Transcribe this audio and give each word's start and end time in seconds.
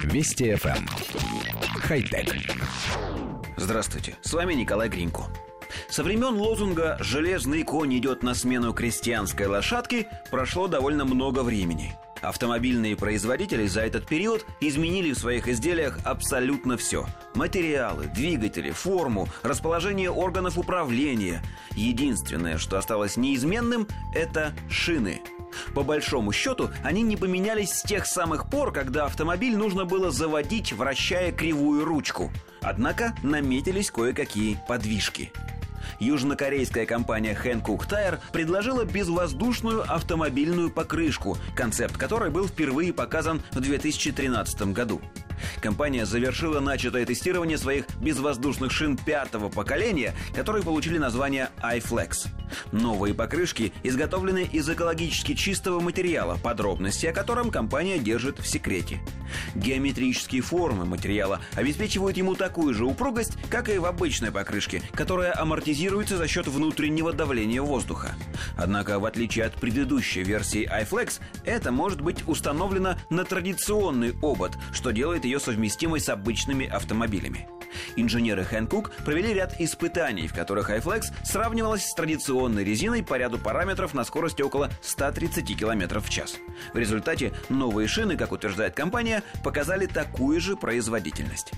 Вести 0.00 0.52
FM. 0.52 0.76
Эм. 0.76 0.86
Хай-тек. 1.80 2.34
Здравствуйте, 3.56 4.16
с 4.22 4.32
вами 4.32 4.54
Николай 4.54 4.88
Гринько. 4.88 5.24
Со 5.88 6.02
времен 6.02 6.34
лозунга 6.36 6.96
«Железный 7.00 7.62
конь 7.62 7.96
идет 7.96 8.22
на 8.22 8.34
смену 8.34 8.72
крестьянской 8.72 9.46
лошадки» 9.46 10.08
прошло 10.30 10.68
довольно 10.68 11.04
много 11.04 11.42
времени. 11.42 11.94
Автомобильные 12.20 12.96
производители 12.96 13.66
за 13.66 13.82
этот 13.82 14.06
период 14.06 14.46
изменили 14.60 15.12
в 15.12 15.18
своих 15.18 15.48
изделиях 15.48 15.98
абсолютно 16.04 16.76
все. 16.76 17.06
Материалы, 17.34 18.06
двигатели, 18.06 18.70
форму, 18.70 19.28
расположение 19.42 20.10
органов 20.10 20.58
управления. 20.58 21.42
Единственное, 21.72 22.58
что 22.58 22.78
осталось 22.78 23.16
неизменным, 23.16 23.88
это 24.14 24.52
шины– 24.70 25.20
по 25.74 25.82
большому 25.82 26.32
счету, 26.32 26.70
они 26.82 27.02
не 27.02 27.16
поменялись 27.16 27.72
с 27.72 27.82
тех 27.82 28.06
самых 28.06 28.48
пор, 28.48 28.72
когда 28.72 29.06
автомобиль 29.06 29.56
нужно 29.56 29.84
было 29.84 30.10
заводить, 30.10 30.72
вращая 30.72 31.32
кривую 31.32 31.84
ручку. 31.84 32.30
Однако 32.60 33.14
наметились 33.22 33.90
кое-какие 33.90 34.58
подвижки. 34.68 35.32
Южнокорейская 35.98 36.86
компания 36.86 37.38
Hankook 37.40 37.88
Tire 37.88 38.18
предложила 38.32 38.84
безвоздушную 38.84 39.82
автомобильную 39.82 40.70
покрышку, 40.70 41.38
концепт 41.54 41.96
которой 41.96 42.30
был 42.30 42.48
впервые 42.48 42.92
показан 42.92 43.42
в 43.52 43.60
2013 43.60 44.72
году. 44.72 45.00
Компания 45.60 46.06
завершила 46.06 46.60
начатое 46.60 47.06
тестирование 47.06 47.58
своих 47.58 47.84
безвоздушных 48.00 48.72
шин 48.72 48.96
пятого 48.96 49.48
поколения, 49.48 50.14
которые 50.34 50.62
получили 50.62 50.98
название 50.98 51.50
iFlex. 51.62 52.28
Новые 52.72 53.14
покрышки 53.14 53.72
изготовлены 53.82 54.48
из 54.50 54.68
экологически 54.68 55.34
чистого 55.34 55.80
материала, 55.80 56.36
подробности 56.42 57.06
о 57.06 57.12
котором 57.12 57.50
компания 57.50 57.98
держит 57.98 58.38
в 58.38 58.46
секрете. 58.46 59.00
Геометрические 59.54 60.42
формы 60.42 60.84
материала 60.84 61.40
обеспечивают 61.54 62.16
ему 62.16 62.34
такую 62.34 62.74
же 62.74 62.84
упругость, 62.84 63.36
как 63.48 63.68
и 63.68 63.78
в 63.78 63.86
обычной 63.86 64.30
покрышке, 64.30 64.82
которая 64.92 65.38
амортизируется 65.38 66.16
за 66.16 66.28
счет 66.28 66.46
внутреннего 66.46 67.12
давления 67.12 67.62
воздуха. 67.62 68.14
Однако, 68.56 68.98
в 68.98 69.04
отличие 69.04 69.46
от 69.46 69.54
предыдущей 69.54 70.22
версии 70.22 70.68
iFlex, 70.68 71.20
это 71.44 71.72
может 71.72 72.00
быть 72.00 72.26
установлено 72.26 72.96
на 73.10 73.24
традиционный 73.24 74.14
обод, 74.22 74.52
что 74.72 74.90
делает 74.90 75.24
ее 75.24 75.31
совместимой 75.38 76.00
с 76.00 76.08
обычными 76.08 76.66
автомобилями. 76.66 77.48
Инженеры 77.96 78.46
Hankook 78.50 78.90
провели 79.04 79.32
ряд 79.34 79.60
испытаний, 79.60 80.28
в 80.28 80.34
которых 80.34 80.70
iFlex 80.70 81.04
сравнивалась 81.24 81.86
с 81.86 81.94
традиционной 81.94 82.64
резиной 82.64 83.02
по 83.02 83.16
ряду 83.16 83.38
параметров 83.38 83.94
на 83.94 84.04
скорости 84.04 84.42
около 84.42 84.70
130 84.82 85.56
км 85.56 86.00
в 86.00 86.10
час. 86.10 86.36
В 86.72 86.78
результате 86.78 87.32
новые 87.48 87.88
шины, 87.88 88.16
как 88.16 88.32
утверждает 88.32 88.74
компания, 88.74 89.22
показали 89.42 89.86
такую 89.86 90.40
же 90.40 90.56
производительность. 90.56 91.52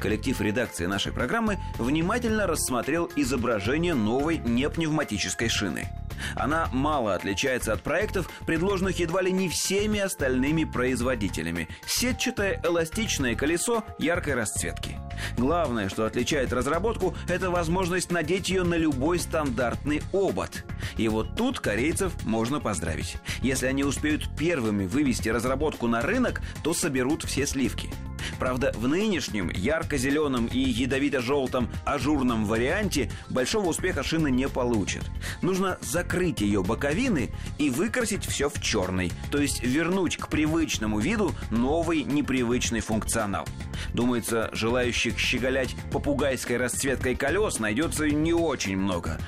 Коллектив 0.00 0.40
редакции 0.40 0.86
нашей 0.86 1.12
программы 1.12 1.58
внимательно 1.78 2.46
рассмотрел 2.46 3.10
изображение 3.16 3.94
новой 3.94 4.38
непневматической 4.38 5.48
шины. 5.48 5.88
Она 6.34 6.68
мало 6.72 7.14
отличается 7.14 7.72
от 7.72 7.82
проектов, 7.82 8.28
предложенных 8.46 8.98
едва 8.98 9.22
ли 9.22 9.32
не 9.32 9.48
всеми 9.48 10.00
остальными 10.00 10.64
производителями. 10.64 11.68
Сетчатое 11.86 12.60
эластичное 12.64 13.34
колесо 13.34 13.84
яркой 13.98 14.34
расцветки. 14.34 14.98
Главное, 15.36 15.88
что 15.88 16.06
отличает 16.06 16.52
разработку, 16.52 17.14
это 17.28 17.50
возможность 17.50 18.10
надеть 18.10 18.48
ее 18.48 18.64
на 18.64 18.74
любой 18.74 19.18
стандартный 19.18 20.02
обод. 20.12 20.64
И 20.96 21.08
вот 21.08 21.36
тут 21.36 21.60
корейцев 21.60 22.12
можно 22.24 22.60
поздравить. 22.60 23.16
Если 23.42 23.66
они 23.66 23.84
успеют 23.84 24.28
первыми 24.36 24.86
вывести 24.86 25.28
разработку 25.28 25.86
на 25.86 26.02
рынок, 26.02 26.40
то 26.62 26.74
соберут 26.74 27.24
все 27.24 27.46
сливки. 27.46 27.90
Правда, 28.38 28.72
в 28.74 28.86
нынешнем 28.86 29.50
ярко-зеленом 29.50 30.46
и 30.46 30.58
ядовито-желтом 30.58 31.68
ажурном 31.84 32.44
варианте 32.44 33.10
большого 33.30 33.68
успеха 33.68 34.02
шина 34.02 34.28
не 34.28 34.48
получит. 34.48 35.02
Нужно 35.42 35.78
закрыть 35.80 36.40
ее 36.40 36.62
боковины 36.62 37.30
и 37.58 37.70
выкрасить 37.70 38.24
все 38.24 38.48
в 38.48 38.60
черный, 38.60 39.12
то 39.30 39.38
есть 39.38 39.62
вернуть 39.62 40.16
к 40.16 40.28
привычному 40.28 40.98
виду 40.98 41.32
новый 41.50 42.04
непривычный 42.04 42.80
функционал. 42.80 43.46
Думается, 43.94 44.50
желающих 44.52 45.18
щеголять 45.18 45.74
попугайской 45.92 46.56
расцветкой 46.56 47.16
колес 47.16 47.58
найдется 47.58 48.08
не 48.08 48.32
очень 48.32 48.76
много. 48.76 49.18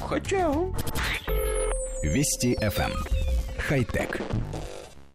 Хотя... 0.00 0.52
Вести 2.02 2.54
FM. 2.60 2.90
Эм. 2.90 2.92
Хай-тек. 3.58 4.20